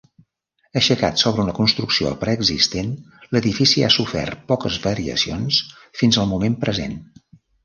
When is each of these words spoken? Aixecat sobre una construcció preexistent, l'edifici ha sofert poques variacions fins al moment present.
Aixecat 0.79 1.19
sobre 1.23 1.43
una 1.43 1.53
construcció 1.59 2.13
preexistent, 2.23 2.89
l'edifici 3.37 3.85
ha 3.85 3.91
sofert 3.97 4.43
poques 4.53 4.81
variacions 4.87 5.61
fins 6.01 6.19
al 6.25 6.29
moment 6.35 6.59
present. 6.67 6.99